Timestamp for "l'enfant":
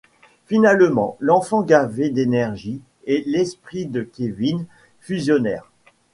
1.19-1.61